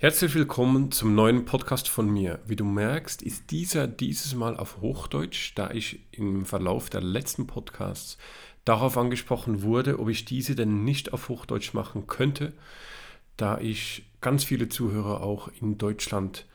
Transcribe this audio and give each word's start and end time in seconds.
Herzlich 0.00 0.32
willkommen 0.36 0.92
zum 0.92 1.16
neuen 1.16 1.44
Podcast 1.44 1.88
von 1.88 2.08
mir. 2.08 2.38
Wie 2.46 2.54
du 2.54 2.64
merkst, 2.64 3.20
ist 3.20 3.50
dieser 3.50 3.88
dieses 3.88 4.36
Mal 4.36 4.56
auf 4.56 4.80
Hochdeutsch, 4.80 5.54
da 5.56 5.72
ich 5.72 5.98
im 6.12 6.46
Verlauf 6.46 6.88
der 6.88 7.00
letzten 7.00 7.48
Podcasts 7.48 8.16
darauf 8.64 8.96
angesprochen 8.96 9.62
wurde, 9.62 9.98
ob 9.98 10.08
ich 10.08 10.24
diese 10.24 10.54
denn 10.54 10.84
nicht 10.84 11.12
auf 11.12 11.28
Hochdeutsch 11.28 11.74
machen 11.74 12.06
könnte, 12.06 12.52
da 13.36 13.58
ich 13.58 14.04
ganz 14.20 14.44
viele 14.44 14.68
Zuhörer 14.68 15.20
auch 15.20 15.50
in 15.60 15.78
Deutschland 15.78 16.46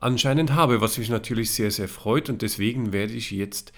anscheinend 0.00 0.54
habe, 0.54 0.80
was 0.80 0.96
mich 0.96 1.10
natürlich 1.10 1.50
sehr, 1.50 1.70
sehr 1.70 1.88
freut 1.88 2.30
und 2.30 2.40
deswegen 2.40 2.94
werde 2.94 3.12
ich 3.12 3.30
jetzt 3.30 3.74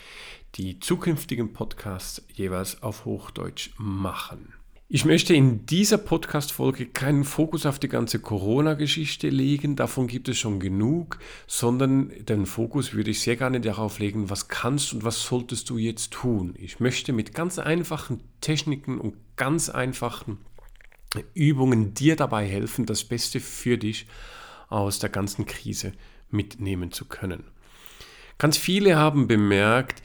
die 0.54 0.78
zukünftigen 0.78 1.52
Podcasts 1.52 2.24
jeweils 2.34 2.84
auf 2.84 3.04
Hochdeutsch 3.04 3.70
machen. 3.78 4.54
Ich 4.90 5.04
möchte 5.04 5.34
in 5.34 5.66
dieser 5.66 5.98
Podcast-Folge 5.98 6.86
keinen 6.86 7.24
Fokus 7.24 7.66
auf 7.66 7.78
die 7.78 7.90
ganze 7.90 8.20
Corona-Geschichte 8.20 9.28
legen, 9.28 9.76
davon 9.76 10.06
gibt 10.06 10.30
es 10.30 10.38
schon 10.38 10.60
genug, 10.60 11.18
sondern 11.46 12.10
den 12.24 12.46
Fokus 12.46 12.94
würde 12.94 13.10
ich 13.10 13.20
sehr 13.20 13.36
gerne 13.36 13.60
darauf 13.60 13.98
legen, 13.98 14.30
was 14.30 14.48
kannst 14.48 14.94
und 14.94 15.04
was 15.04 15.22
solltest 15.22 15.68
du 15.68 15.76
jetzt 15.76 16.12
tun. 16.12 16.54
Ich 16.56 16.80
möchte 16.80 17.12
mit 17.12 17.34
ganz 17.34 17.58
einfachen 17.58 18.22
Techniken 18.40 18.98
und 18.98 19.14
ganz 19.36 19.68
einfachen 19.68 20.38
Übungen 21.34 21.92
dir 21.92 22.16
dabei 22.16 22.46
helfen, 22.46 22.86
das 22.86 23.04
Beste 23.04 23.40
für 23.40 23.76
dich 23.76 24.06
aus 24.70 25.00
der 25.00 25.10
ganzen 25.10 25.44
Krise 25.44 25.92
mitnehmen 26.30 26.92
zu 26.92 27.04
können. 27.04 27.44
Ganz 28.38 28.56
viele 28.56 28.96
haben 28.96 29.28
bemerkt, 29.28 30.02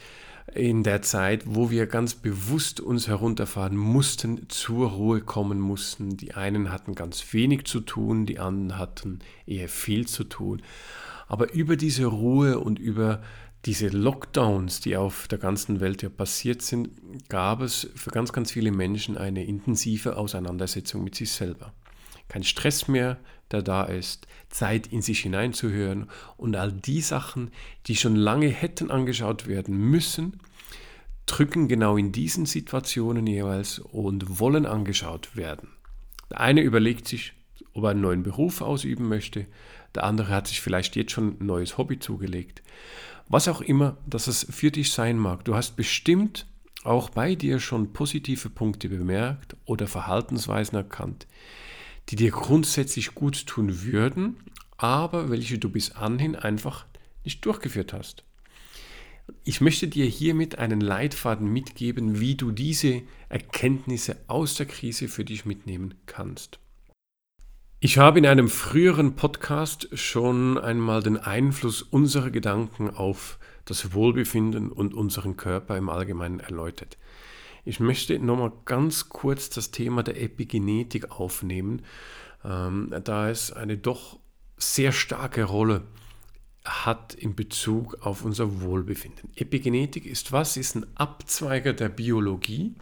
in 0.53 0.83
der 0.83 1.01
Zeit, 1.01 1.43
wo 1.45 1.71
wir 1.71 1.87
ganz 1.87 2.15
bewusst 2.15 2.79
uns 2.79 3.07
herunterfahren 3.07 3.77
mussten, 3.77 4.49
zur 4.49 4.91
Ruhe 4.91 5.21
kommen 5.21 5.59
mussten. 5.59 6.17
Die 6.17 6.33
einen 6.33 6.71
hatten 6.71 6.95
ganz 6.95 7.33
wenig 7.33 7.65
zu 7.65 7.79
tun, 7.79 8.25
die 8.25 8.39
anderen 8.39 8.77
hatten 8.77 9.19
eher 9.45 9.69
viel 9.69 10.07
zu 10.07 10.23
tun. 10.25 10.61
Aber 11.27 11.53
über 11.53 11.77
diese 11.77 12.05
Ruhe 12.05 12.59
und 12.59 12.77
über 12.77 13.21
diese 13.65 13.87
Lockdowns, 13.87 14.81
die 14.81 14.97
auf 14.97 15.27
der 15.29 15.37
ganzen 15.37 15.79
Welt 15.79 16.01
ja 16.01 16.09
passiert 16.09 16.61
sind, 16.61 16.89
gab 17.29 17.61
es 17.61 17.89
für 17.95 18.09
ganz, 18.11 18.33
ganz 18.33 18.51
viele 18.51 18.71
Menschen 18.71 19.17
eine 19.17 19.45
intensive 19.45 20.17
Auseinandersetzung 20.17 21.03
mit 21.03 21.15
sich 21.15 21.31
selber. 21.31 21.73
Kein 22.33 22.43
Stress 22.43 22.87
mehr, 22.87 23.19
der 23.51 23.61
da 23.61 23.83
ist, 23.83 24.25
Zeit 24.49 24.87
in 24.87 25.03
sich 25.03 25.19
hineinzuhören 25.19 26.09
und 26.35 26.55
all 26.55 26.71
die 26.71 27.01
Sachen, 27.01 27.51
die 27.85 27.95
schon 27.95 28.15
lange 28.15 28.47
hätten 28.47 28.89
angeschaut 28.89 29.45
werden 29.45 29.77
müssen, 29.77 30.39
drücken 31.27 31.67
genau 31.67 31.95
in 31.95 32.11
diesen 32.11 32.47
Situationen 32.47 33.27
jeweils 33.27 33.77
und 33.77 34.39
wollen 34.39 34.65
angeschaut 34.65 35.35
werden. 35.35 35.69
Der 36.31 36.39
eine 36.39 36.61
überlegt 36.61 37.07
sich, 37.07 37.33
ob 37.73 37.83
er 37.83 37.91
einen 37.91 38.01
neuen 38.01 38.23
Beruf 38.23 38.61
ausüben 38.61 39.07
möchte, 39.07 39.45
der 39.93 40.05
andere 40.05 40.29
hat 40.29 40.47
sich 40.47 40.59
vielleicht 40.59 40.95
jetzt 40.95 41.11
schon 41.11 41.37
ein 41.39 41.45
neues 41.45 41.77
Hobby 41.77 41.99
zugelegt. 41.99 42.63
Was 43.27 43.47
auch 43.47 43.61
immer, 43.61 43.97
dass 44.07 44.25
es 44.25 44.47
für 44.49 44.71
dich 44.71 44.91
sein 44.91 45.19
mag. 45.19 45.45
Du 45.45 45.53
hast 45.53 45.75
bestimmt 45.75 46.47
auch 46.83 47.11
bei 47.11 47.35
dir 47.35 47.59
schon 47.59 47.93
positive 47.93 48.49
Punkte 48.49 48.89
bemerkt 48.89 49.55
oder 49.65 49.85
Verhaltensweisen 49.85 50.75
erkannt, 50.75 51.27
die 52.09 52.15
dir 52.15 52.31
grundsätzlich 52.31 53.15
gut 53.15 53.47
tun 53.47 53.83
würden, 53.83 54.37
aber 54.77 55.29
welche 55.29 55.57
du 55.57 55.69
bis 55.69 55.91
anhin 55.91 56.35
einfach 56.35 56.85
nicht 57.23 57.45
durchgeführt 57.45 57.93
hast. 57.93 58.23
Ich 59.45 59.61
möchte 59.61 59.87
dir 59.87 60.05
hiermit 60.05 60.57
einen 60.57 60.81
Leitfaden 60.81 61.47
mitgeben, 61.47 62.19
wie 62.19 62.35
du 62.35 62.51
diese 62.51 63.01
Erkenntnisse 63.29 64.17
aus 64.27 64.55
der 64.55 64.65
Krise 64.65 65.07
für 65.07 65.23
dich 65.23 65.45
mitnehmen 65.45 65.93
kannst. 66.05 66.59
Ich 67.79 67.97
habe 67.97 68.19
in 68.19 68.25
einem 68.25 68.47
früheren 68.47 69.15
Podcast 69.15 69.89
schon 69.93 70.57
einmal 70.57 71.03
den 71.03 71.17
Einfluss 71.17 71.81
unserer 71.81 72.31
Gedanken 72.31 72.89
auf 72.89 73.39
das 73.65 73.93
Wohlbefinden 73.93 74.71
und 74.71 74.93
unseren 74.93 75.35
Körper 75.35 75.77
im 75.77 75.89
Allgemeinen 75.89 76.39
erläutert. 76.39 76.97
Ich 77.65 77.79
möchte 77.79 78.17
nochmal 78.19 78.51
ganz 78.65 79.09
kurz 79.09 79.49
das 79.49 79.71
Thema 79.71 80.03
der 80.03 80.21
Epigenetik 80.21 81.11
aufnehmen, 81.11 81.81
ähm, 82.43 82.93
da 83.03 83.29
es 83.29 83.51
eine 83.51 83.77
doch 83.77 84.19
sehr 84.57 84.91
starke 84.91 85.45
Rolle 85.45 85.83
hat 86.65 87.13
in 87.13 87.35
Bezug 87.35 88.05
auf 88.05 88.23
unser 88.23 88.61
Wohlbefinden. 88.61 89.31
Epigenetik 89.35 90.05
ist 90.05 90.31
was? 90.31 90.57
Ist 90.57 90.75
ein 90.75 90.85
Abzweiger 90.95 91.73
der 91.73 91.89
Biologie. 91.89 92.75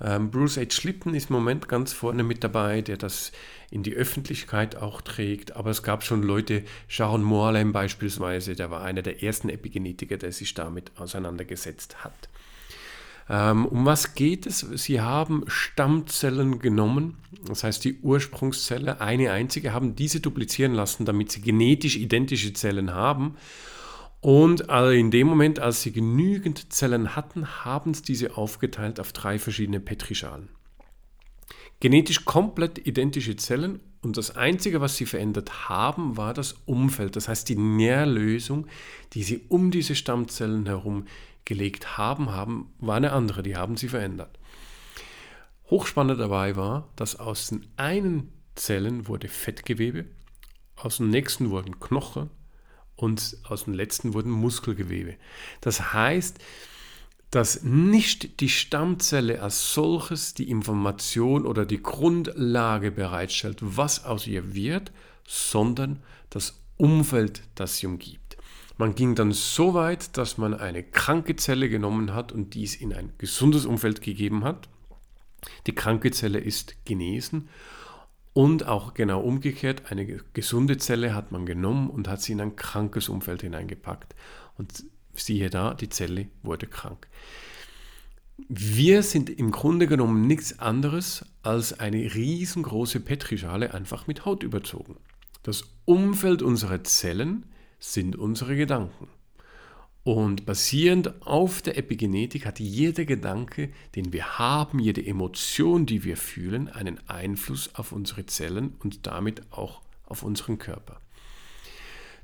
Ähm, 0.00 0.30
Bruce 0.30 0.58
H. 0.58 0.82
Lipton 0.84 1.14
ist 1.14 1.30
im 1.30 1.36
Moment 1.36 1.68
ganz 1.68 1.92
vorne 1.92 2.22
mit 2.22 2.44
dabei, 2.44 2.82
der 2.82 2.96
das 2.96 3.32
in 3.70 3.82
die 3.82 3.94
Öffentlichkeit 3.94 4.76
auch 4.76 5.00
trägt. 5.00 5.56
Aber 5.56 5.70
es 5.70 5.82
gab 5.82 6.04
schon 6.04 6.22
Leute, 6.22 6.64
Sharon 6.86 7.22
Moorheim 7.22 7.72
beispielsweise, 7.72 8.54
der 8.54 8.70
war 8.70 8.82
einer 8.82 9.02
der 9.02 9.22
ersten 9.22 9.48
Epigenetiker, 9.48 10.16
der 10.16 10.30
sich 10.30 10.54
damit 10.54 10.92
auseinandergesetzt 10.96 12.04
hat. 12.04 12.28
Ähm, 13.30 13.66
um 13.66 13.84
was 13.84 14.14
geht 14.14 14.46
es? 14.46 14.60
Sie 14.60 15.00
haben 15.00 15.44
Stammzellen 15.46 16.58
genommen, 16.60 17.18
das 17.46 17.64
heißt 17.64 17.84
die 17.84 17.98
Ursprungszelle, 18.00 19.00
eine 19.00 19.32
einzige, 19.32 19.72
haben 19.74 19.94
diese 19.94 20.20
duplizieren 20.20 20.72
lassen, 20.72 21.04
damit 21.04 21.30
sie 21.32 21.40
genetisch 21.40 21.96
identische 21.96 22.52
Zellen 22.54 22.94
haben. 22.94 23.36
Und 24.20 24.62
in 24.62 25.12
dem 25.12 25.28
Moment, 25.28 25.60
als 25.60 25.82
sie 25.82 25.92
genügend 25.92 26.72
Zellen 26.72 27.14
hatten, 27.14 27.64
haben 27.64 27.94
sie 27.94 28.02
diese 28.02 28.36
aufgeteilt 28.36 28.98
auf 28.98 29.12
drei 29.12 29.38
verschiedene 29.38 29.78
Petrischalen. 29.78 30.48
Genetisch 31.78 32.24
komplett 32.24 32.84
identische 32.84 33.36
Zellen 33.36 33.78
und 34.02 34.16
das 34.16 34.34
Einzige, 34.34 34.80
was 34.80 34.96
sie 34.96 35.06
verändert 35.06 35.68
haben, 35.68 36.16
war 36.16 36.34
das 36.34 36.56
Umfeld, 36.66 37.14
das 37.14 37.28
heißt 37.28 37.48
die 37.48 37.56
Nährlösung, 37.56 38.66
die 39.12 39.22
sie 39.22 39.42
um 39.48 39.70
diese 39.70 39.94
Stammzellen 39.94 40.66
herum 40.66 41.04
gelegt 41.48 41.96
haben, 41.96 42.30
haben, 42.30 42.74
war 42.78 42.96
eine 42.96 43.12
andere, 43.12 43.42
die 43.42 43.56
haben 43.56 43.78
sie 43.78 43.88
verändert. 43.88 44.38
Hochspannend 45.70 46.20
dabei 46.20 46.56
war, 46.56 46.92
dass 46.94 47.18
aus 47.18 47.48
den 47.48 47.66
einen 47.78 48.30
Zellen 48.54 49.08
wurde 49.08 49.28
Fettgewebe, 49.28 50.04
aus 50.76 50.98
dem 50.98 51.08
nächsten 51.08 51.48
wurden 51.48 51.80
Knochen 51.80 52.28
und 52.96 53.38
aus 53.44 53.64
dem 53.64 53.72
letzten 53.72 54.12
wurden 54.12 54.30
Muskelgewebe. 54.30 55.16
Das 55.62 55.94
heißt, 55.94 56.38
dass 57.30 57.62
nicht 57.62 58.40
die 58.40 58.50
Stammzelle 58.50 59.40
als 59.40 59.72
solches 59.72 60.34
die 60.34 60.50
Information 60.50 61.46
oder 61.46 61.64
die 61.64 61.82
Grundlage 61.82 62.90
bereitstellt, 62.90 63.56
was 63.60 64.04
aus 64.04 64.26
ihr 64.26 64.54
wird, 64.54 64.92
sondern 65.26 66.02
das 66.28 66.60
Umfeld, 66.76 67.42
das 67.54 67.78
sie 67.78 67.86
umgibt. 67.86 68.27
Man 68.78 68.94
ging 68.94 69.16
dann 69.16 69.32
so 69.32 69.74
weit, 69.74 70.16
dass 70.16 70.38
man 70.38 70.54
eine 70.54 70.84
kranke 70.84 71.34
Zelle 71.36 71.68
genommen 71.68 72.14
hat 72.14 72.30
und 72.32 72.54
dies 72.54 72.76
in 72.76 72.94
ein 72.94 73.12
gesundes 73.18 73.66
Umfeld 73.66 74.00
gegeben 74.00 74.44
hat. 74.44 74.68
Die 75.66 75.74
kranke 75.74 76.12
Zelle 76.12 76.38
ist 76.38 76.84
genesen 76.84 77.48
und 78.32 78.68
auch 78.68 78.94
genau 78.94 79.20
umgekehrt, 79.20 79.90
eine 79.90 80.06
gesunde 80.32 80.78
Zelle 80.78 81.12
hat 81.12 81.32
man 81.32 81.44
genommen 81.44 81.90
und 81.90 82.06
hat 82.06 82.22
sie 82.22 82.32
in 82.32 82.40
ein 82.40 82.54
krankes 82.54 83.08
Umfeld 83.08 83.42
hineingepackt. 83.42 84.14
Und 84.56 84.84
siehe 85.12 85.50
da, 85.50 85.74
die 85.74 85.88
Zelle 85.88 86.28
wurde 86.44 86.68
krank. 86.68 87.08
Wir 88.48 89.02
sind 89.02 89.28
im 89.28 89.50
Grunde 89.50 89.88
genommen 89.88 90.28
nichts 90.28 90.60
anderes 90.60 91.26
als 91.42 91.80
eine 91.80 92.14
riesengroße 92.14 93.00
Petrischale 93.00 93.74
einfach 93.74 94.06
mit 94.06 94.24
Haut 94.24 94.44
überzogen. 94.44 94.98
Das 95.42 95.64
Umfeld 95.84 96.40
unserer 96.40 96.84
Zellen 96.84 97.44
sind 97.78 98.16
unsere 98.16 98.56
Gedanken. 98.56 99.08
Und 100.04 100.46
basierend 100.46 101.20
auf 101.26 101.60
der 101.60 101.76
Epigenetik 101.76 102.46
hat 102.46 102.60
jeder 102.60 103.04
Gedanke, 103.04 103.70
den 103.94 104.12
wir 104.12 104.38
haben, 104.38 104.78
jede 104.78 105.04
Emotion, 105.04 105.84
die 105.84 106.02
wir 106.02 106.16
fühlen, 106.16 106.68
einen 106.68 106.98
Einfluss 107.08 107.74
auf 107.74 107.92
unsere 107.92 108.24
Zellen 108.24 108.74
und 108.78 109.06
damit 109.06 109.52
auch 109.52 109.82
auf 110.06 110.22
unseren 110.22 110.58
Körper. 110.58 111.00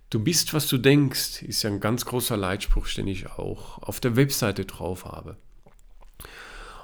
Du 0.09 0.19
bist, 0.19 0.55
was 0.55 0.69
du 0.69 0.79
denkst, 0.79 1.43
ist 1.43 1.63
ja 1.63 1.71
ein 1.71 1.81
ganz 1.81 2.05
großer 2.07 2.37
Leitspruch, 2.37 2.89
den 2.89 3.09
ich 3.09 3.27
auch 3.27 3.79
auf 3.83 4.01
der 4.01 4.17
Webseite 4.17 4.65
drauf 4.65 5.05
habe. 5.05 5.37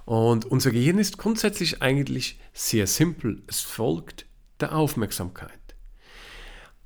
Und 0.05 0.46
unser 0.46 0.73
Gehirn 0.73 0.99
ist 0.99 1.16
grundsätzlich 1.16 1.81
eigentlich 1.81 2.40
sehr 2.52 2.87
simpel. 2.87 3.43
Es 3.46 3.61
folgt 3.61 4.26
der 4.61 4.75
Aufmerksamkeit 4.75 5.60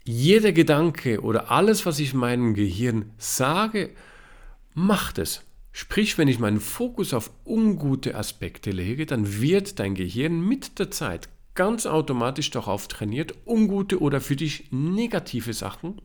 jeder 0.04 0.52
Gedanke 0.52 1.22
oder 1.22 1.50
alles, 1.50 1.86
was 1.86 1.98
ich 1.98 2.14
meinem 2.14 2.54
Gehirn 2.54 3.10
sage, 3.16 3.90
macht 4.74 5.18
es. 5.18 5.42
Sprich, 5.72 6.18
wenn 6.18 6.28
ich 6.28 6.38
meinen 6.38 6.60
Fokus 6.60 7.14
auf 7.14 7.30
ungute 7.44 8.14
Aspekte 8.14 8.70
lege, 8.70 9.06
dann 9.06 9.40
wird 9.40 9.78
dein 9.78 9.94
Gehirn 9.94 10.46
mit 10.46 10.78
der 10.78 10.90
Zeit 10.90 11.28
ganz 11.54 11.86
automatisch 11.86 12.50
darauf 12.50 12.86
trainiert, 12.86 13.34
ungute 13.46 14.00
oder 14.00 14.20
für 14.20 14.36
dich 14.36 14.68
negative 14.70 15.52
Sachen 15.52 16.00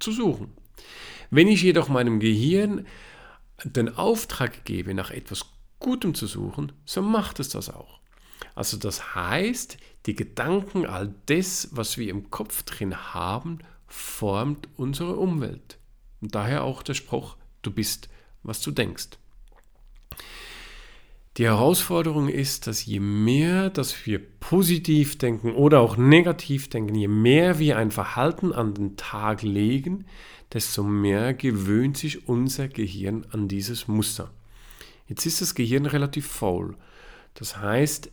zu 0.00 0.12
suchen. 0.12 0.52
Wenn 1.30 1.48
ich 1.48 1.62
jedoch 1.62 1.88
meinem 1.88 2.20
Gehirn 2.20 2.86
den 3.64 3.96
Auftrag 3.96 4.64
gebe, 4.64 4.94
nach 4.94 5.10
etwas 5.10 5.46
Gutem 5.78 6.14
zu 6.14 6.26
suchen, 6.26 6.72
so 6.84 7.02
macht 7.02 7.38
es 7.40 7.48
das 7.50 7.68
auch. 7.68 8.01
Also 8.54 8.76
das 8.76 9.14
heißt, 9.14 9.76
die 10.06 10.14
Gedanken, 10.14 10.86
all 10.86 11.14
das, 11.26 11.68
was 11.72 11.98
wir 11.98 12.10
im 12.10 12.30
Kopf 12.30 12.62
drin 12.64 13.14
haben, 13.14 13.58
formt 13.86 14.68
unsere 14.76 15.16
Umwelt. 15.16 15.78
Und 16.20 16.34
daher 16.34 16.64
auch 16.64 16.82
der 16.82 16.94
Spruch, 16.94 17.36
du 17.62 17.70
bist, 17.70 18.08
was 18.42 18.60
du 18.60 18.70
denkst. 18.70 19.10
Die 21.38 21.44
Herausforderung 21.44 22.28
ist, 22.28 22.66
dass 22.66 22.84
je 22.84 23.00
mehr, 23.00 23.70
dass 23.70 24.06
wir 24.06 24.20
positiv 24.40 25.16
denken 25.16 25.54
oder 25.54 25.80
auch 25.80 25.96
negativ 25.96 26.68
denken, 26.68 26.94
je 26.94 27.08
mehr 27.08 27.58
wir 27.58 27.78
ein 27.78 27.90
Verhalten 27.90 28.52
an 28.52 28.74
den 28.74 28.96
Tag 28.98 29.42
legen, 29.42 30.04
desto 30.52 30.82
mehr 30.82 31.32
gewöhnt 31.32 31.96
sich 31.96 32.28
unser 32.28 32.68
Gehirn 32.68 33.24
an 33.30 33.48
dieses 33.48 33.88
Muster. 33.88 34.30
Jetzt 35.08 35.24
ist 35.24 35.40
das 35.40 35.54
Gehirn 35.54 35.86
relativ 35.86 36.26
faul. 36.26 36.76
Das 37.32 37.56
heißt, 37.56 38.10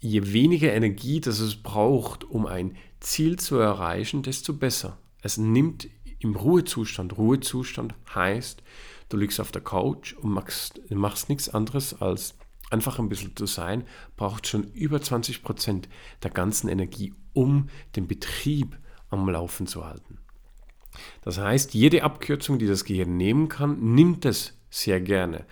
je 0.00 0.32
weniger 0.32 0.72
Energie 0.72 1.20
das 1.20 1.40
es 1.40 1.56
braucht, 1.56 2.24
um 2.24 2.46
ein 2.46 2.76
Ziel 3.00 3.38
zu 3.38 3.56
erreichen, 3.56 4.22
desto 4.22 4.52
besser. 4.52 4.98
Es 5.22 5.36
nimmt 5.36 5.88
im 6.20 6.34
Ruhezustand. 6.34 7.16
Ruhezustand 7.16 7.94
heißt, 8.14 8.62
du 9.08 9.16
liegst 9.16 9.40
auf 9.40 9.52
der 9.52 9.62
Couch 9.62 10.14
und 10.14 10.30
machst, 10.30 10.80
machst 10.90 11.28
nichts 11.28 11.48
anderes 11.48 12.00
als 12.00 12.36
einfach 12.70 12.98
ein 12.98 13.08
bisschen 13.08 13.34
zu 13.34 13.46
sein, 13.46 13.84
braucht 14.16 14.46
schon 14.46 14.64
über 14.72 15.00
20 15.00 15.42
Prozent 15.42 15.88
der 16.22 16.30
ganzen 16.30 16.68
Energie, 16.68 17.14
um 17.32 17.68
den 17.96 18.06
Betrieb 18.06 18.78
am 19.10 19.28
Laufen 19.28 19.66
zu 19.66 19.86
halten. 19.86 20.18
Das 21.22 21.38
heißt, 21.38 21.74
jede 21.74 22.02
Abkürzung, 22.02 22.58
die 22.58 22.66
das 22.66 22.84
Gehirn 22.84 23.16
nehmen 23.16 23.48
kann, 23.48 23.94
nimmt 23.94 24.24
es 24.24 24.54
sehr 24.70 25.00
gerne. 25.00 25.46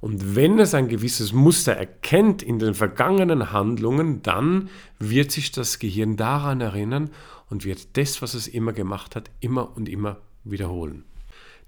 Und 0.00 0.36
wenn 0.36 0.58
es 0.58 0.74
ein 0.74 0.88
gewisses 0.88 1.32
Muster 1.32 1.72
erkennt 1.72 2.42
in 2.42 2.58
den 2.58 2.74
vergangenen 2.74 3.52
Handlungen, 3.52 4.22
dann 4.22 4.68
wird 4.98 5.30
sich 5.30 5.50
das 5.50 5.78
Gehirn 5.78 6.16
daran 6.16 6.60
erinnern 6.60 7.10
und 7.48 7.64
wird 7.64 7.96
das, 7.96 8.20
was 8.20 8.34
es 8.34 8.48
immer 8.48 8.72
gemacht 8.72 9.16
hat, 9.16 9.30
immer 9.40 9.76
und 9.76 9.88
immer 9.88 10.18
wiederholen. 10.44 11.04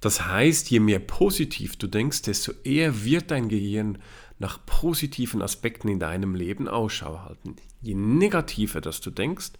Das 0.00 0.26
heißt, 0.26 0.70
je 0.70 0.80
mehr 0.80 0.98
positiv 0.98 1.76
du 1.76 1.86
denkst, 1.86 2.22
desto 2.22 2.52
eher 2.64 3.04
wird 3.04 3.30
dein 3.30 3.48
Gehirn 3.48 3.98
nach 4.38 4.64
positiven 4.66 5.40
Aspekten 5.40 5.88
in 5.88 5.98
deinem 5.98 6.34
Leben 6.34 6.68
Ausschau 6.68 7.20
halten. 7.20 7.56
Je 7.80 7.94
negativer 7.94 8.80
das 8.80 9.00
du 9.00 9.10
denkst, 9.10 9.52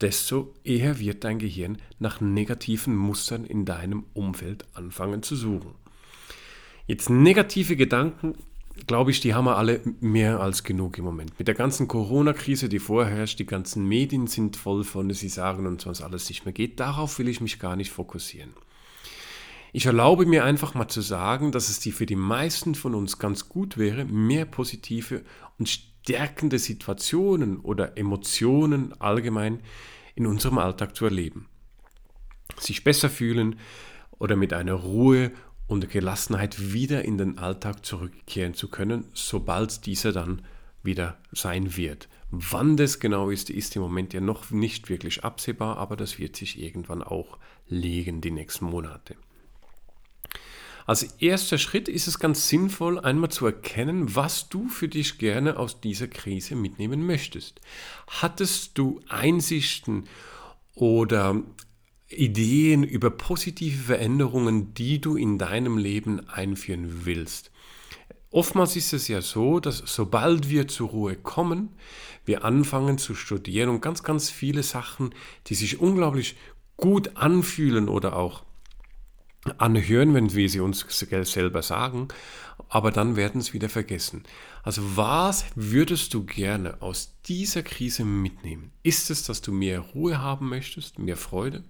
desto 0.00 0.54
eher 0.64 0.98
wird 0.98 1.22
dein 1.22 1.38
Gehirn 1.38 1.78
nach 2.00 2.20
negativen 2.20 2.96
Mustern 2.96 3.44
in 3.44 3.64
deinem 3.64 4.04
Umfeld 4.12 4.66
anfangen 4.74 5.22
zu 5.22 5.36
suchen. 5.36 5.74
Jetzt 6.86 7.08
negative 7.08 7.76
Gedanken, 7.76 8.34
glaube 8.86 9.10
ich, 9.10 9.20
die 9.20 9.34
haben 9.34 9.46
wir 9.46 9.56
alle 9.56 9.80
mehr 10.00 10.40
als 10.40 10.64
genug 10.64 10.98
im 10.98 11.04
Moment. 11.04 11.38
Mit 11.38 11.48
der 11.48 11.54
ganzen 11.54 11.88
Corona-Krise, 11.88 12.68
die 12.68 12.78
vorherrscht, 12.78 13.38
die 13.38 13.46
ganzen 13.46 13.86
Medien 13.88 14.26
sind 14.26 14.56
voll 14.56 14.84
von, 14.84 15.10
sie 15.10 15.28
sagen 15.28 15.66
uns, 15.66 15.86
was 15.86 16.02
alles 16.02 16.28
nicht 16.28 16.44
mehr 16.44 16.52
geht. 16.52 16.80
Darauf 16.80 17.18
will 17.18 17.28
ich 17.28 17.40
mich 17.40 17.58
gar 17.58 17.76
nicht 17.76 17.90
fokussieren. 17.90 18.52
Ich 19.72 19.86
erlaube 19.86 20.26
mir 20.26 20.44
einfach 20.44 20.74
mal 20.74 20.88
zu 20.88 21.00
sagen, 21.00 21.50
dass 21.50 21.68
es 21.68 21.80
die 21.80 21.90
für 21.90 22.06
die 22.06 22.16
meisten 22.16 22.74
von 22.74 22.94
uns 22.94 23.18
ganz 23.18 23.48
gut 23.48 23.78
wäre, 23.78 24.04
mehr 24.04 24.44
positive 24.44 25.22
und 25.58 25.68
stärkende 25.68 26.58
Situationen 26.58 27.58
oder 27.58 27.96
Emotionen 27.96 28.92
allgemein 29.00 29.60
in 30.14 30.26
unserem 30.26 30.58
Alltag 30.58 30.94
zu 30.94 31.06
erleben. 31.06 31.46
Sich 32.58 32.84
besser 32.84 33.08
fühlen 33.08 33.58
oder 34.18 34.36
mit 34.36 34.52
einer 34.52 34.74
Ruhe 34.74 35.32
und 35.66 35.90
Gelassenheit 35.90 36.72
wieder 36.72 37.04
in 37.04 37.18
den 37.18 37.38
Alltag 37.38 37.84
zurückkehren 37.84 38.54
zu 38.54 38.68
können, 38.68 39.04
sobald 39.14 39.86
dieser 39.86 40.12
dann 40.12 40.42
wieder 40.82 41.16
sein 41.32 41.76
wird. 41.76 42.08
Wann 42.30 42.76
das 42.76 43.00
genau 43.00 43.30
ist, 43.30 43.48
ist 43.48 43.74
im 43.76 43.82
Moment 43.82 44.12
ja 44.12 44.20
noch 44.20 44.50
nicht 44.50 44.88
wirklich 44.88 45.24
absehbar, 45.24 45.78
aber 45.78 45.96
das 45.96 46.18
wird 46.18 46.36
sich 46.36 46.60
irgendwann 46.60 47.02
auch 47.02 47.38
legen 47.68 48.20
die 48.20 48.30
nächsten 48.30 48.66
Monate. 48.66 49.16
Als 50.86 51.02
erster 51.18 51.56
Schritt 51.56 51.88
ist 51.88 52.08
es 52.08 52.18
ganz 52.18 52.48
sinnvoll, 52.48 52.98
einmal 52.98 53.30
zu 53.30 53.46
erkennen, 53.46 54.14
was 54.14 54.50
du 54.50 54.68
für 54.68 54.88
dich 54.88 55.16
gerne 55.16 55.56
aus 55.58 55.80
dieser 55.80 56.08
Krise 56.08 56.56
mitnehmen 56.56 57.06
möchtest. 57.06 57.60
Hattest 58.06 58.76
du 58.76 59.00
Einsichten 59.08 60.04
oder 60.74 61.42
Ideen 62.08 62.84
über 62.84 63.10
positive 63.10 63.82
Veränderungen, 63.84 64.74
die 64.74 65.00
du 65.00 65.16
in 65.16 65.38
deinem 65.38 65.78
Leben 65.78 66.28
einführen 66.28 67.04
willst? 67.04 67.50
Oftmals 68.30 68.74
ist 68.74 68.92
es 68.92 69.06
ja 69.06 69.20
so, 69.20 69.60
dass 69.60 69.78
sobald 69.78 70.50
wir 70.50 70.66
zur 70.66 70.88
Ruhe 70.88 71.14
kommen, 71.14 71.68
wir 72.24 72.44
anfangen 72.44 72.98
zu 72.98 73.14
studieren 73.14 73.68
und 73.68 73.80
ganz, 73.80 74.02
ganz 74.02 74.28
viele 74.28 74.64
Sachen, 74.64 75.14
die 75.46 75.54
sich 75.54 75.78
unglaublich 75.78 76.36
gut 76.76 77.16
anfühlen 77.16 77.88
oder 77.88 78.16
auch 78.16 78.42
anhören, 79.58 80.14
wenn 80.14 80.34
wir 80.34 80.48
sie 80.48 80.60
uns 80.60 80.84
selber 80.98 81.62
sagen, 81.62 82.08
aber 82.68 82.90
dann 82.90 83.14
werden 83.14 83.40
es 83.40 83.52
wieder 83.52 83.68
vergessen. 83.68 84.24
Also 84.62 84.82
was 84.96 85.44
würdest 85.54 86.14
du 86.14 86.24
gerne 86.24 86.80
aus 86.82 87.14
dieser 87.26 87.62
Krise 87.62 88.04
mitnehmen? 88.04 88.72
Ist 88.82 89.10
es, 89.10 89.24
dass 89.24 89.42
du 89.42 89.52
mehr 89.52 89.80
Ruhe 89.80 90.20
haben 90.20 90.48
möchtest, 90.48 90.98
mehr 90.98 91.16
Freude? 91.16 91.62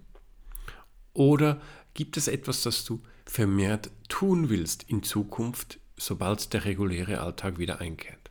Oder 1.15 1.61
gibt 1.93 2.17
es 2.17 2.27
etwas, 2.27 2.61
das 2.61 2.83
du 2.83 3.01
vermehrt 3.25 3.89
tun 4.09 4.49
willst 4.49 4.83
in 4.83 5.01
Zukunft, 5.01 5.79
sobald 5.97 6.53
der 6.53 6.65
reguläre 6.65 7.21
Alltag 7.21 7.57
wieder 7.57 7.79
einkehrt? 7.79 8.29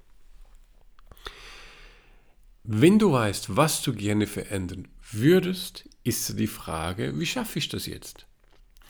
Wenn 2.62 2.98
du 2.98 3.12
weißt, 3.12 3.56
was 3.56 3.82
du 3.82 3.94
gerne 3.94 4.26
verändern 4.26 4.88
würdest, 5.10 5.88
ist 6.04 6.38
die 6.38 6.46
Frage, 6.46 7.18
wie 7.18 7.26
schaffe 7.26 7.58
ich 7.58 7.68
das 7.68 7.86
jetzt? 7.86 8.26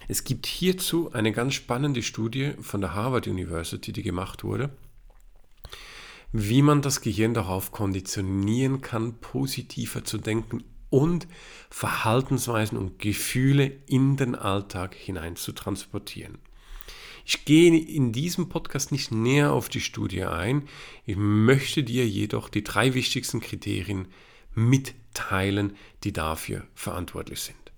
Es 0.08 0.24
gibt 0.24 0.46
hierzu 0.46 1.12
eine 1.12 1.32
ganz 1.32 1.54
spannende 1.54 2.02
Studie 2.02 2.52
von 2.60 2.80
der 2.80 2.94
Harvard 2.94 3.26
University, 3.28 3.92
die 3.92 4.02
gemacht 4.02 4.42
wurde, 4.42 4.70
wie 6.32 6.62
man 6.62 6.82
das 6.82 7.00
Gehirn 7.00 7.32
darauf 7.32 7.70
konditionieren 7.70 8.80
kann, 8.80 9.14
positiver 9.20 10.04
zu 10.04 10.18
denken 10.18 10.64
und 10.94 11.26
Verhaltensweisen 11.70 12.78
und 12.78 13.00
Gefühle 13.00 13.72
in 13.88 14.16
den 14.16 14.36
Alltag 14.36 14.94
hinein 14.94 15.34
zu 15.34 15.50
transportieren. 15.50 16.38
Ich 17.24 17.44
gehe 17.44 17.76
in 17.76 18.12
diesem 18.12 18.48
Podcast 18.48 18.92
nicht 18.92 19.10
näher 19.10 19.52
auf 19.52 19.68
die 19.68 19.80
Studie 19.80 20.22
ein. 20.22 20.68
Ich 21.04 21.16
möchte 21.16 21.82
dir 21.82 22.06
jedoch 22.06 22.48
die 22.48 22.62
drei 22.62 22.94
wichtigsten 22.94 23.40
Kriterien 23.40 24.06
mitteilen, 24.54 25.74
die 26.04 26.12
dafür 26.12 26.62
verantwortlich 26.76 27.40
sind. 27.40 27.72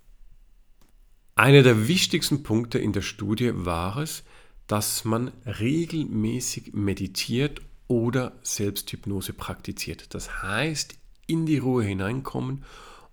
Einer 1.36 1.62
der 1.62 1.88
wichtigsten 1.88 2.42
Punkte 2.42 2.78
in 2.78 2.92
der 2.92 3.00
Studie 3.00 3.52
war 3.54 3.96
es, 3.96 4.24
dass 4.66 5.06
man 5.06 5.32
regelmäßig 5.46 6.74
meditiert 6.74 7.62
oder 7.88 8.38
Selbsthypnose 8.42 9.32
praktiziert. 9.32 10.12
Das 10.14 10.42
heißt, 10.42 10.98
in 11.26 11.46
die 11.46 11.58
Ruhe 11.58 11.82
hineinkommen, 11.82 12.62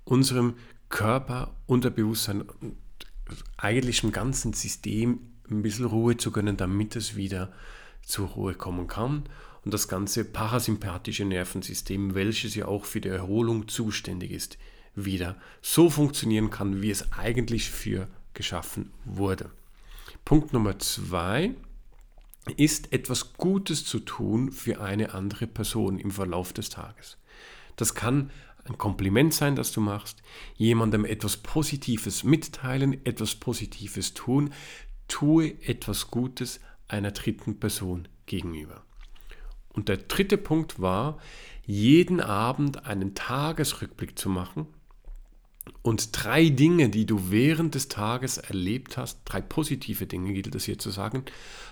unserem 0.05 0.55
Körper, 0.89 1.55
Unterbewusstsein, 1.65 2.43
eigentlich 3.57 4.01
dem 4.01 4.11
ganzen 4.11 4.53
System 4.53 5.19
ein 5.49 5.61
bisschen 5.61 5.85
Ruhe 5.85 6.17
zu 6.17 6.31
gönnen, 6.31 6.57
damit 6.57 6.95
es 6.95 7.15
wieder 7.15 7.51
zur 8.05 8.27
Ruhe 8.29 8.53
kommen 8.53 8.87
kann. 8.87 9.23
Und 9.65 9.73
das 9.73 9.87
ganze 9.87 10.25
parasympathische 10.25 11.25
Nervensystem, 11.25 12.15
welches 12.15 12.53
ja 12.55 12.65
auch 12.65 12.85
für 12.85 12.99
die 12.99 13.09
Erholung 13.09 13.67
zuständig 13.67 14.31
ist, 14.31 14.57
wieder 14.93 15.37
so 15.61 15.89
funktionieren 15.89 16.49
kann, 16.49 16.81
wie 16.81 16.91
es 16.91 17.11
eigentlich 17.13 17.69
für 17.69 18.07
geschaffen 18.33 18.91
wurde. 19.05 19.49
Punkt 20.25 20.53
Nummer 20.53 20.79
zwei 20.79 21.55
ist 22.57 22.91
etwas 22.91 23.33
Gutes 23.33 23.85
zu 23.85 23.99
tun 23.99 24.51
für 24.51 24.81
eine 24.81 25.13
andere 25.13 25.47
Person 25.47 25.97
im 25.97 26.11
Verlauf 26.11 26.51
des 26.51 26.69
Tages. 26.69 27.17
Das 27.77 27.95
kann 27.95 28.31
ein 28.65 28.77
Kompliment 28.77 29.33
sein, 29.33 29.55
das 29.55 29.71
du 29.71 29.81
machst, 29.81 30.21
jemandem 30.55 31.05
etwas 31.05 31.37
Positives 31.37 32.23
mitteilen, 32.23 33.05
etwas 33.05 33.35
Positives 33.35 34.13
tun, 34.13 34.53
tue 35.07 35.55
etwas 35.65 36.09
Gutes 36.09 36.59
einer 36.87 37.11
dritten 37.11 37.59
Person 37.59 38.07
gegenüber. 38.25 38.83
Und 39.69 39.89
der 39.89 39.97
dritte 39.97 40.37
Punkt 40.37 40.79
war, 40.79 41.19
jeden 41.65 42.19
Abend 42.21 42.85
einen 42.85 43.15
Tagesrückblick 43.15 44.17
zu 44.17 44.29
machen 44.29 44.67
und 45.81 46.09
drei 46.11 46.49
Dinge, 46.49 46.89
die 46.89 47.05
du 47.05 47.31
während 47.31 47.75
des 47.75 47.87
Tages 47.87 48.37
erlebt 48.37 48.97
hast, 48.97 49.19
drei 49.25 49.41
positive 49.41 50.05
Dinge 50.05 50.33
gilt 50.33 50.53
es 50.55 50.65
hier 50.65 50.77
zu 50.77 50.91
sagen, 50.91 51.23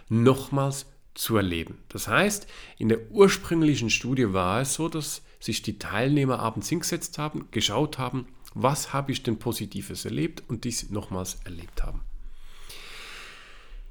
nochmals 0.10 0.86
zu 1.14 1.36
erleben. 1.36 1.78
Das 1.90 2.08
heißt, 2.08 2.48
in 2.78 2.90
der 2.90 3.12
ursprünglichen 3.12 3.90
Studie 3.90 4.34
war 4.34 4.62
es 4.62 4.74
so, 4.74 4.88
dass 4.88 5.22
sich 5.42 5.62
die 5.62 5.80
Teilnehmer 5.80 6.40
abends 6.40 6.70
hingesetzt 6.70 7.18
haben, 7.18 7.48
geschaut 7.52 7.98
haben, 7.98 8.28
was 8.54 8.94
habe 8.94 9.12
ich 9.12 9.24
denn 9.24 9.40
Positives 9.40 10.06
erlebt 10.06 10.44
und 10.48 10.64
dies 10.64 10.90
nochmals 10.90 11.40
erlebt 11.44 11.84
haben. 11.84 12.02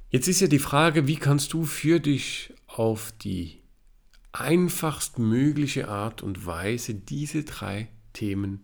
Jetzt 0.09 0.27
ist 0.27 0.41
ja 0.41 0.47
die 0.47 0.59
Frage, 0.59 1.07
wie 1.07 1.17
kannst 1.17 1.53
du 1.53 1.65
für 1.65 1.99
dich 1.99 2.53
auf 2.67 3.13
die 3.21 3.61
einfachstmögliche 4.31 5.89
Art 5.89 6.23
und 6.23 6.45
Weise 6.45 6.95
diese 6.95 7.43
drei 7.43 7.89
Themen 8.13 8.61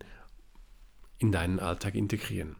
in 1.18 1.30
deinen 1.30 1.60
Alltag 1.60 1.94
integrieren. 1.94 2.56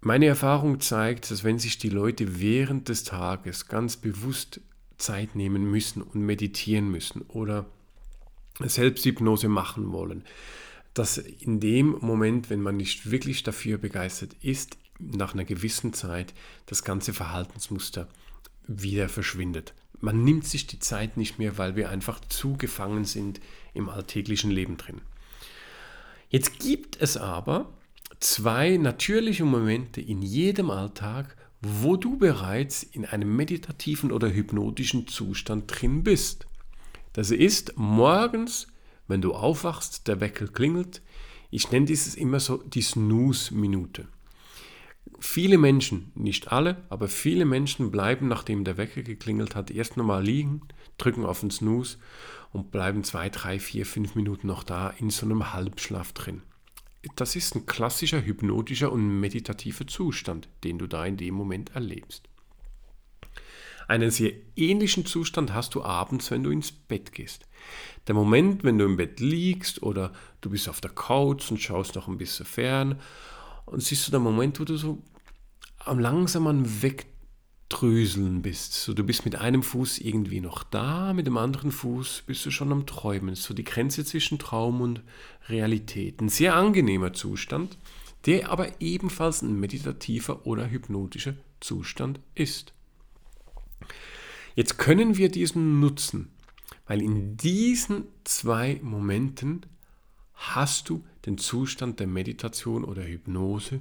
Meine 0.00 0.26
Erfahrung 0.26 0.80
zeigt, 0.80 1.30
dass 1.30 1.44
wenn 1.44 1.58
sich 1.58 1.78
die 1.78 1.88
Leute 1.88 2.40
während 2.40 2.88
des 2.88 3.04
Tages 3.04 3.68
ganz 3.68 3.96
bewusst 3.96 4.60
Zeit 4.98 5.34
nehmen 5.34 5.70
müssen 5.70 6.02
und 6.02 6.20
meditieren 6.20 6.90
müssen 6.90 7.22
oder 7.22 7.66
Selbsthypnose 8.60 9.48
machen 9.48 9.92
wollen, 9.92 10.24
dass 10.94 11.18
in 11.18 11.60
dem 11.60 11.96
Moment, 12.00 12.50
wenn 12.50 12.60
man 12.60 12.76
nicht 12.76 13.10
wirklich 13.10 13.42
dafür 13.42 13.78
begeistert 13.78 14.36
ist, 14.40 14.78
nach 14.98 15.34
einer 15.34 15.44
gewissen 15.44 15.92
Zeit 15.92 16.32
das 16.66 16.84
ganze 16.84 17.12
Verhaltensmuster 17.12 18.08
wieder 18.66 19.08
verschwindet. 19.08 19.74
Man 20.00 20.22
nimmt 20.22 20.46
sich 20.46 20.66
die 20.66 20.78
Zeit 20.78 21.16
nicht 21.16 21.38
mehr, 21.38 21.58
weil 21.58 21.76
wir 21.76 21.90
einfach 21.90 22.20
zu 22.20 22.56
gefangen 22.56 23.04
sind 23.04 23.40
im 23.72 23.88
alltäglichen 23.88 24.50
Leben 24.50 24.76
drin. 24.76 25.00
Jetzt 26.28 26.58
gibt 26.58 27.00
es 27.00 27.16
aber 27.16 27.72
zwei 28.20 28.76
natürliche 28.76 29.44
Momente 29.44 30.00
in 30.00 30.22
jedem 30.22 30.70
Alltag, 30.70 31.36
wo 31.60 31.96
du 31.96 32.18
bereits 32.18 32.82
in 32.82 33.04
einem 33.04 33.34
meditativen 33.34 34.12
oder 34.12 34.30
hypnotischen 34.32 35.06
Zustand 35.06 35.64
drin 35.68 36.02
bist. 36.02 36.46
Das 37.14 37.30
ist 37.30 37.74
morgens, 37.76 38.66
wenn 39.06 39.22
du 39.22 39.34
aufwachst, 39.34 40.08
der 40.08 40.20
Wecker 40.20 40.48
klingelt. 40.48 41.00
Ich 41.52 41.70
nenne 41.70 41.86
dieses 41.86 42.16
immer 42.16 42.40
so 42.40 42.56
die 42.56 42.82
Snooze-Minute. 42.82 44.08
Viele 45.20 45.56
Menschen, 45.56 46.10
nicht 46.16 46.50
alle, 46.50 46.84
aber 46.88 47.06
viele 47.06 47.44
Menschen 47.44 47.92
bleiben, 47.92 48.26
nachdem 48.26 48.64
der 48.64 48.78
Wecker 48.78 49.02
geklingelt 49.02 49.54
hat, 49.54 49.70
erst 49.70 49.96
nochmal 49.96 50.24
liegen, 50.24 50.62
drücken 50.98 51.24
auf 51.24 51.38
den 51.38 51.52
Snooze 51.52 51.98
und 52.52 52.72
bleiben 52.72 53.04
zwei, 53.04 53.28
drei, 53.28 53.60
vier, 53.60 53.86
fünf 53.86 54.16
Minuten 54.16 54.48
noch 54.48 54.64
da 54.64 54.90
in 54.90 55.10
so 55.10 55.24
einem 55.24 55.52
Halbschlaf 55.52 56.12
drin. 56.14 56.42
Das 57.14 57.36
ist 57.36 57.54
ein 57.54 57.64
klassischer 57.64 58.24
hypnotischer 58.24 58.90
und 58.90 59.20
meditativer 59.20 59.86
Zustand, 59.86 60.48
den 60.64 60.78
du 60.78 60.88
da 60.88 61.06
in 61.06 61.16
dem 61.16 61.34
Moment 61.34 61.76
erlebst. 61.76 62.28
Einen 63.88 64.10
sehr 64.10 64.32
ähnlichen 64.56 65.04
Zustand 65.04 65.52
hast 65.52 65.74
du 65.74 65.82
abends, 65.82 66.30
wenn 66.30 66.42
du 66.42 66.50
ins 66.50 66.72
Bett 66.72 67.12
gehst. 67.12 67.46
Der 68.06 68.14
Moment, 68.14 68.64
wenn 68.64 68.78
du 68.78 68.84
im 68.84 68.96
Bett 68.96 69.20
liegst 69.20 69.82
oder 69.82 70.12
du 70.40 70.50
bist 70.50 70.68
auf 70.68 70.80
der 70.80 70.90
Couch 70.90 71.50
und 71.50 71.60
schaust 71.60 71.94
noch 71.94 72.08
ein 72.08 72.18
bisschen 72.18 72.46
fern 72.46 73.00
und 73.66 73.82
siehst 73.82 74.06
du 74.06 74.12
den 74.12 74.22
Moment, 74.22 74.60
wo 74.60 74.64
du 74.64 74.76
so 74.76 75.02
am 75.78 75.98
langsamen 75.98 76.82
Wegdröseln 76.82 78.42
bist. 78.42 78.74
So, 78.74 78.94
du 78.94 79.04
bist 79.04 79.24
mit 79.24 79.36
einem 79.36 79.62
Fuß 79.62 79.98
irgendwie 79.98 80.40
noch 80.40 80.62
da, 80.62 81.12
mit 81.12 81.26
dem 81.26 81.36
anderen 81.36 81.72
Fuß 81.72 82.24
bist 82.26 82.44
du 82.46 82.50
schon 82.50 82.72
am 82.72 82.86
Träumen. 82.86 83.34
So 83.34 83.54
die 83.54 83.64
Grenze 83.64 84.04
zwischen 84.04 84.38
Traum 84.38 84.80
und 84.80 85.02
Realität. 85.48 86.20
Ein 86.20 86.28
sehr 86.28 86.54
angenehmer 86.54 87.12
Zustand, 87.12 87.78
der 88.26 88.50
aber 88.50 88.80
ebenfalls 88.80 89.42
ein 89.42 89.58
meditativer 89.58 90.46
oder 90.46 90.70
hypnotischer 90.70 91.34
Zustand 91.60 92.20
ist. 92.34 92.72
Jetzt 94.54 94.78
können 94.78 95.16
wir 95.16 95.30
diesen 95.30 95.80
nutzen, 95.80 96.30
weil 96.86 97.02
in 97.02 97.36
diesen 97.36 98.04
zwei 98.24 98.80
Momenten 98.82 99.66
hast 100.34 100.88
du 100.88 101.04
den 101.26 101.38
Zustand 101.38 102.00
der 102.00 102.06
Meditation 102.06 102.84
oder 102.84 103.02
Hypnose, 103.02 103.80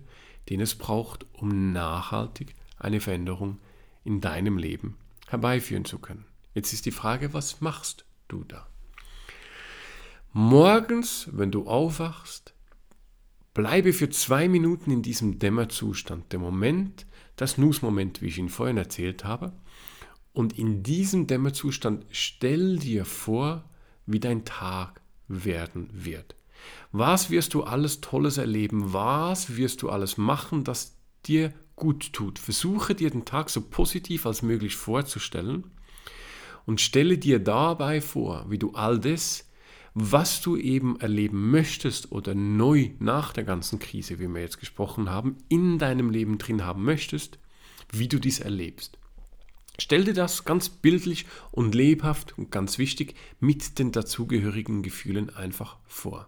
den 0.49 0.61
es 0.61 0.75
braucht, 0.75 1.25
um 1.33 1.71
nachhaltig 1.71 2.55
eine 2.77 2.99
Veränderung 2.99 3.59
in 4.03 4.21
deinem 4.21 4.57
Leben 4.57 4.97
herbeiführen 5.27 5.85
zu 5.85 5.99
können. 5.99 6.25
Jetzt 6.53 6.73
ist 6.73 6.85
die 6.85 6.91
Frage, 6.91 7.33
was 7.33 7.61
machst 7.61 8.05
du 8.27 8.43
da? 8.43 8.67
Morgens, 10.31 11.29
wenn 11.31 11.51
du 11.51 11.67
aufwachst, 11.67 12.53
bleibe 13.53 13.93
für 13.93 14.09
zwei 14.09 14.47
Minuten 14.47 14.91
in 14.91 15.01
diesem 15.01 15.39
Dämmerzustand, 15.39 16.31
der 16.31 16.39
Moment, 16.39 17.05
das 17.35 17.57
Nussmoment, 17.57 18.21
wie 18.21 18.27
ich 18.27 18.37
ihn 18.37 18.49
vorhin 18.49 18.77
erzählt 18.77 19.23
habe. 19.23 19.53
Und 20.33 20.57
in 20.57 20.83
diesem 20.83 21.27
Dämmerzustand 21.27 22.05
stell 22.09 22.77
dir 22.77 23.05
vor, 23.05 23.69
wie 24.05 24.19
dein 24.19 24.45
Tag 24.45 25.01
werden 25.27 25.89
wird. 25.93 26.35
Was 26.91 27.29
wirst 27.29 27.53
du 27.53 27.63
alles 27.63 28.01
Tolles 28.01 28.37
erleben? 28.37 28.93
Was 28.93 29.55
wirst 29.57 29.81
du 29.81 29.89
alles 29.89 30.17
machen, 30.17 30.63
das 30.63 30.97
dir 31.25 31.53
gut 31.75 32.13
tut? 32.13 32.39
Versuche 32.39 32.95
dir 32.95 33.09
den 33.09 33.25
Tag 33.25 33.49
so 33.49 33.61
positiv 33.61 34.25
als 34.25 34.41
möglich 34.41 34.75
vorzustellen 34.75 35.71
und 36.65 36.81
stelle 36.81 37.17
dir 37.17 37.39
dabei 37.39 38.01
vor, 38.01 38.45
wie 38.49 38.59
du 38.59 38.71
all 38.71 38.99
das, 38.99 39.49
was 39.93 40.41
du 40.41 40.57
eben 40.57 40.99
erleben 40.99 41.51
möchtest 41.51 42.11
oder 42.11 42.33
neu 42.33 42.91
nach 42.99 43.33
der 43.33 43.43
ganzen 43.43 43.77
Krise, 43.77 44.19
wie 44.19 44.27
wir 44.27 44.41
jetzt 44.41 44.59
gesprochen 44.59 45.09
haben, 45.09 45.37
in 45.49 45.77
deinem 45.77 46.09
Leben 46.09 46.39
drin 46.39 46.65
haben 46.65 46.83
möchtest, 46.83 47.37
wie 47.91 48.07
du 48.07 48.19
dies 48.19 48.39
erlebst. 48.39 48.97
Stell 49.79 50.03
dir 50.03 50.13
das 50.13 50.45
ganz 50.45 50.69
bildlich 50.69 51.25
und 51.51 51.73
lebhaft 51.73 52.37
und 52.37 52.51
ganz 52.51 52.77
wichtig 52.77 53.15
mit 53.39 53.79
den 53.79 53.91
dazugehörigen 53.91 54.83
Gefühlen 54.83 55.35
einfach 55.35 55.77
vor. 55.87 56.27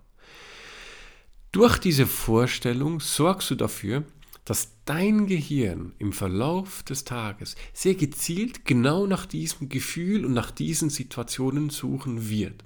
Durch 1.51 1.77
diese 1.77 2.07
Vorstellung 2.07 2.99
sorgst 2.99 3.51
du 3.51 3.55
dafür, 3.55 4.03
dass 4.45 4.71
dein 4.85 5.25
Gehirn 5.25 5.93
im 5.99 6.11
Verlauf 6.11 6.83
des 6.83 7.03
Tages 7.03 7.55
sehr 7.73 7.95
gezielt 7.95 8.65
genau 8.65 9.07
nach 9.07 9.25
diesem 9.25 9.69
Gefühl 9.69 10.25
und 10.25 10.33
nach 10.33 10.51
diesen 10.51 10.89
Situationen 10.89 11.69
suchen 11.69 12.29
wird. 12.29 12.63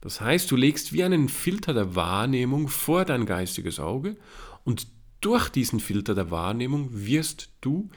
Das 0.00 0.20
heißt, 0.20 0.50
du 0.50 0.56
legst 0.56 0.92
wie 0.92 1.02
einen 1.02 1.28
Filter 1.28 1.74
der 1.74 1.96
Wahrnehmung 1.96 2.68
vor 2.68 3.04
dein 3.04 3.26
geistiges 3.26 3.80
Auge 3.80 4.16
und 4.64 4.86
durch 5.20 5.48
diesen 5.48 5.80
Filter 5.80 6.14
der 6.14 6.30
Wahrnehmung 6.30 6.88
wirst 6.92 7.50
du 7.60 7.90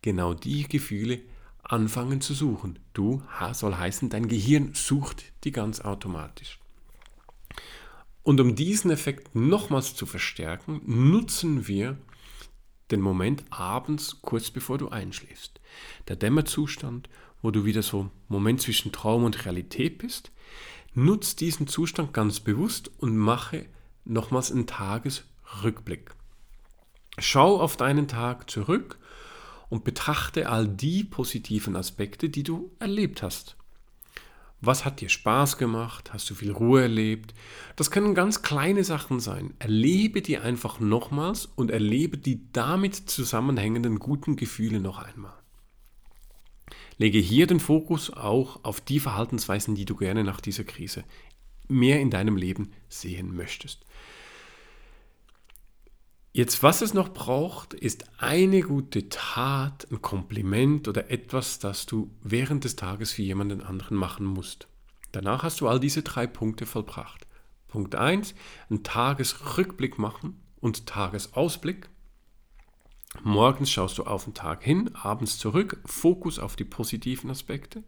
genau 0.00 0.32
die 0.32 0.66
Gefühle 0.66 1.20
anfangen 1.68 2.20
zu 2.20 2.34
suchen. 2.34 2.78
Du 2.92 3.22
soll 3.52 3.74
heißen, 3.74 4.08
dein 4.08 4.28
Gehirn 4.28 4.70
sucht 4.74 5.24
die 5.44 5.52
ganz 5.52 5.80
automatisch. 5.80 6.58
Und 8.22 8.40
um 8.40 8.56
diesen 8.56 8.90
Effekt 8.90 9.34
nochmals 9.34 9.94
zu 9.94 10.04
verstärken, 10.04 10.80
nutzen 10.84 11.68
wir 11.68 11.96
den 12.90 13.00
Moment 13.00 13.44
abends, 13.50 14.18
kurz 14.22 14.50
bevor 14.50 14.78
du 14.78 14.88
einschläfst. 14.88 15.60
Der 16.08 16.16
Dämmerzustand, 16.16 17.08
wo 17.42 17.50
du 17.50 17.64
wieder 17.64 17.82
so 17.82 18.10
Moment 18.28 18.62
zwischen 18.62 18.92
Traum 18.92 19.24
und 19.24 19.44
Realität 19.44 19.98
bist, 19.98 20.32
nutz 20.94 21.36
diesen 21.36 21.66
Zustand 21.66 22.12
ganz 22.12 22.40
bewusst 22.40 22.90
und 22.98 23.16
mache 23.16 23.66
nochmals 24.04 24.50
einen 24.50 24.66
Tagesrückblick. 24.66 26.10
Schau 27.18 27.60
auf 27.60 27.76
deinen 27.76 28.08
Tag 28.08 28.50
zurück 28.50 28.98
und 29.68 29.84
betrachte 29.84 30.48
all 30.48 30.68
die 30.68 31.04
positiven 31.04 31.76
Aspekte, 31.76 32.28
die 32.28 32.42
du 32.42 32.70
erlebt 32.78 33.22
hast. 33.22 33.56
Was 34.60 34.84
hat 34.84 35.00
dir 35.00 35.08
Spaß 35.08 35.58
gemacht? 35.58 36.12
Hast 36.12 36.30
du 36.30 36.34
viel 36.34 36.50
Ruhe 36.50 36.82
erlebt? 36.82 37.34
Das 37.76 37.90
können 37.90 38.14
ganz 38.14 38.42
kleine 38.42 38.84
Sachen 38.84 39.20
sein. 39.20 39.54
Erlebe 39.58 40.22
die 40.22 40.38
einfach 40.38 40.80
nochmals 40.80 41.46
und 41.46 41.70
erlebe 41.70 42.16
die 42.16 42.50
damit 42.52 42.94
zusammenhängenden 42.94 43.98
guten 43.98 44.36
Gefühle 44.36 44.80
noch 44.80 44.98
einmal. 44.98 45.34
Lege 46.96 47.18
hier 47.18 47.46
den 47.46 47.60
Fokus 47.60 48.10
auch 48.10 48.64
auf 48.64 48.80
die 48.80 49.00
Verhaltensweisen, 49.00 49.74
die 49.74 49.84
du 49.84 49.94
gerne 49.94 50.24
nach 50.24 50.40
dieser 50.40 50.64
Krise 50.64 51.04
mehr 51.68 52.00
in 52.00 52.10
deinem 52.10 52.36
Leben 52.36 52.72
sehen 52.88 53.36
möchtest. 53.36 53.84
Jetzt, 56.36 56.62
was 56.62 56.82
es 56.82 56.92
noch 56.92 57.14
braucht, 57.14 57.72
ist 57.72 58.04
eine 58.18 58.60
gute 58.60 59.08
Tat, 59.08 59.88
ein 59.90 60.02
Kompliment 60.02 60.86
oder 60.86 61.10
etwas, 61.10 61.60
das 61.60 61.86
du 61.86 62.10
während 62.22 62.64
des 62.64 62.76
Tages 62.76 63.12
für 63.12 63.22
jemanden 63.22 63.62
anderen 63.62 63.96
machen 63.96 64.26
musst. 64.26 64.68
Danach 65.12 65.44
hast 65.44 65.62
du 65.62 65.66
all 65.66 65.80
diese 65.80 66.02
drei 66.02 66.26
Punkte 66.26 66.66
vollbracht. 66.66 67.26
Punkt 67.68 67.94
1, 67.94 68.34
einen 68.68 68.82
Tagesrückblick 68.82 69.98
machen 69.98 70.38
und 70.60 70.84
Tagesausblick. 70.84 71.88
Morgens 73.22 73.70
schaust 73.70 73.98
du 73.98 74.04
auf 74.04 74.24
den 74.24 74.34
Tag 74.34 74.62
hin, 74.62 74.90
abends 74.94 75.38
zurück, 75.38 75.80
Fokus 75.84 76.38
auf 76.38 76.56
die 76.56 76.64
positiven 76.64 77.30
Aspekte. 77.30 77.82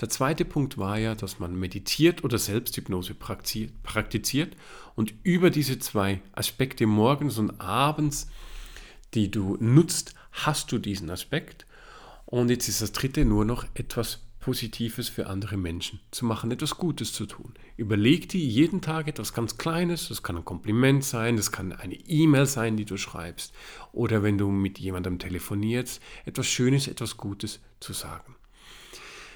Der 0.00 0.08
zweite 0.08 0.44
Punkt 0.44 0.78
war 0.78 0.98
ja, 0.98 1.14
dass 1.14 1.38
man 1.38 1.58
meditiert 1.58 2.24
oder 2.24 2.38
Selbsthypnose 2.38 3.14
praktiziert 3.14 4.56
und 4.94 5.14
über 5.22 5.50
diese 5.50 5.78
zwei 5.78 6.22
Aspekte 6.32 6.86
morgens 6.86 7.38
und 7.38 7.60
abends, 7.60 8.28
die 9.14 9.30
du 9.30 9.56
nutzt, 9.60 10.14
hast 10.32 10.72
du 10.72 10.78
diesen 10.78 11.10
Aspekt. 11.10 11.66
Und 12.24 12.48
jetzt 12.48 12.68
ist 12.68 12.80
das 12.80 12.92
dritte 12.92 13.24
nur 13.24 13.44
noch 13.44 13.66
etwas 13.74 14.20
Positives 14.40 15.10
für 15.10 15.26
andere 15.26 15.58
Menschen 15.58 16.00
zu 16.10 16.24
machen, 16.24 16.50
etwas 16.50 16.78
Gutes 16.78 17.12
zu 17.12 17.26
tun. 17.26 17.52
Überleg 17.76 18.28
dir 18.28 18.40
jeden 18.40 18.80
Tag 18.80 19.06
etwas 19.06 19.34
ganz 19.34 19.58
Kleines, 19.58 20.08
das 20.08 20.22
kann 20.22 20.36
ein 20.36 20.44
Kompliment 20.44 21.04
sein, 21.04 21.36
das 21.36 21.52
kann 21.52 21.72
eine 21.72 21.94
E-Mail 21.94 22.46
sein, 22.46 22.76
die 22.76 22.86
du 22.86 22.96
schreibst, 22.96 23.54
oder 23.92 24.22
wenn 24.22 24.38
du 24.38 24.48
mit 24.50 24.78
jemandem 24.78 25.18
telefonierst, 25.18 26.00
etwas 26.24 26.46
Schönes, 26.46 26.88
etwas 26.88 27.18
Gutes 27.18 27.60
zu 27.80 27.92
sagen. 27.92 28.34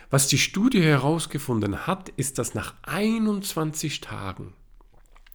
Was 0.09 0.29
die 0.29 0.39
Studie 0.39 0.83
herausgefunden 0.83 1.87
hat, 1.87 2.09
ist, 2.11 2.39
dass 2.39 2.55
nach 2.55 2.75
21 2.83 4.01
Tagen, 4.01 4.55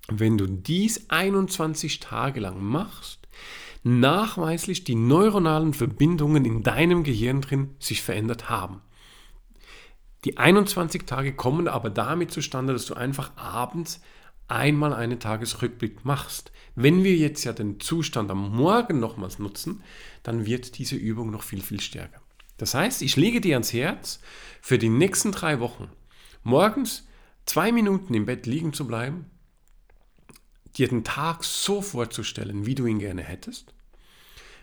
wenn 0.07 0.38
du 0.38 0.47
dies 0.47 1.09
21 1.09 1.99
Tage 1.99 2.39
lang 2.39 2.63
machst, 2.63 3.19
nachweislich 3.83 4.83
die 4.83 4.95
neuronalen 4.95 5.73
Verbindungen 5.73 6.45
in 6.45 6.63
deinem 6.63 7.03
Gehirn 7.03 7.41
drin 7.41 7.75
sich 7.79 8.01
verändert 8.01 8.49
haben. 8.49 8.81
Die 10.25 10.38
21 10.38 11.05
Tage 11.05 11.33
kommen 11.33 11.67
aber 11.67 11.89
damit 11.89 12.31
zustande, 12.31 12.73
dass 12.73 12.85
du 12.85 12.93
einfach 12.93 13.31
abends 13.38 14.01
einmal 14.49 14.93
einen 14.93 15.19
Tagesrückblick 15.19 16.03
machst. 16.03 16.51
Wenn 16.75 17.03
wir 17.03 17.15
jetzt 17.15 17.43
ja 17.43 17.53
den 17.53 17.79
Zustand 17.79 18.31
am 18.31 18.55
Morgen 18.55 18.99
nochmals 18.99 19.39
nutzen, 19.39 19.83
dann 20.23 20.45
wird 20.45 20.77
diese 20.77 20.95
Übung 20.95 21.31
noch 21.31 21.43
viel, 21.43 21.61
viel 21.61 21.79
stärker. 21.79 22.21
Das 22.57 22.73
heißt, 22.73 23.01
ich 23.01 23.15
lege 23.15 23.39
dir 23.39 23.55
ans 23.55 23.71
Herz, 23.71 24.19
für 24.61 24.77
die 24.77 24.89
nächsten 24.89 25.31
drei 25.31 25.59
Wochen 25.61 25.89
morgens 26.43 27.07
zwei 27.45 27.71
Minuten 27.71 28.13
im 28.13 28.25
Bett 28.25 28.45
liegen 28.45 28.73
zu 28.73 28.85
bleiben, 28.85 29.25
dir 30.75 30.88
den 30.88 31.03
Tag 31.03 31.43
so 31.43 31.81
vorzustellen, 31.81 32.65
wie 32.65 32.75
du 32.75 32.85
ihn 32.85 32.99
gerne 32.99 33.23
hättest, 33.23 33.73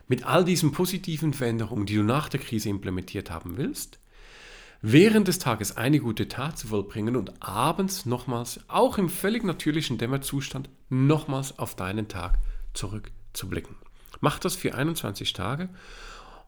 mit 0.08 0.24
all 0.24 0.44
diesen 0.44 0.72
positiven 0.72 1.32
Veränderungen, 1.32 1.86
die 1.86 1.96
du 1.96 2.02
nach 2.02 2.28
der 2.28 2.40
Krise 2.40 2.68
implementiert 2.68 3.30
haben 3.30 3.56
willst, 3.56 3.98
während 4.82 5.28
des 5.28 5.38
Tages 5.38 5.76
eine 5.76 6.00
gute 6.00 6.28
Tat 6.28 6.58
zu 6.58 6.68
vollbringen 6.68 7.16
und 7.16 7.42
abends 7.42 8.06
nochmals, 8.06 8.60
auch 8.68 8.98
im 8.98 9.08
völlig 9.08 9.44
natürlichen 9.44 9.98
Dämmerzustand, 9.98 10.68
nochmals 10.88 11.58
auf 11.58 11.74
deinen 11.74 12.08
Tag 12.08 12.38
zurückzublicken. 12.74 13.76
Mach 14.20 14.38
das 14.38 14.56
für 14.56 14.74
21 14.74 15.32
Tage 15.32 15.68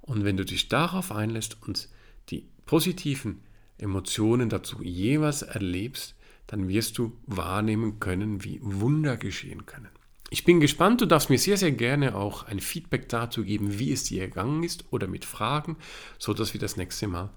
und 0.02 0.24
wenn 0.24 0.36
du 0.36 0.44
dich 0.44 0.68
darauf 0.68 1.12
einlässt 1.12 1.58
und 1.66 1.88
die 2.30 2.46
positiven 2.66 3.42
Emotionen 3.78 4.48
dazu 4.48 4.82
jeweils 4.82 5.42
erlebst, 5.42 6.14
dann 6.46 6.68
wirst 6.68 6.98
du 6.98 7.12
wahrnehmen 7.26 8.00
können, 8.00 8.42
wie 8.42 8.58
Wunder 8.62 9.16
geschehen 9.16 9.66
können. 9.66 9.88
Ich 10.30 10.44
bin 10.44 10.60
gespannt, 10.60 11.00
du 11.00 11.06
darfst 11.06 11.30
mir 11.30 11.38
sehr, 11.38 11.56
sehr 11.56 11.72
gerne 11.72 12.14
auch 12.14 12.44
ein 12.44 12.60
Feedback 12.60 13.08
dazu 13.08 13.44
geben, 13.44 13.78
wie 13.78 13.92
es 13.92 14.04
dir 14.04 14.22
ergangen 14.22 14.62
ist 14.62 14.84
oder 14.90 15.06
mit 15.06 15.24
Fragen, 15.24 15.76
so 16.18 16.34
dass 16.34 16.52
wir 16.52 16.60
das 16.60 16.76
nächste 16.76 17.06
Mal 17.06 17.30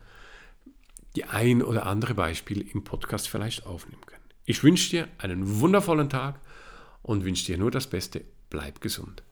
die 1.16 1.26
ein 1.26 1.62
oder 1.62 1.86
andere 1.86 2.14
Beispiel 2.14 2.62
im 2.62 2.84
Podcast 2.84 3.30
vielleicht 3.30 3.66
aufnehmen 3.66 4.06
können. 4.06 4.24
Ich 4.46 4.64
wünsche 4.64 4.90
dir 4.90 5.08
einen 5.18 5.60
wundervollen 5.60 6.10
Tag 6.10 6.40
und 7.02 7.26
wünsche 7.26 7.46
dir 7.46 7.58
nur 7.58 7.72
das 7.72 7.88
Beste. 7.88 8.24
Bleib 8.50 8.82
gesund. 8.82 9.24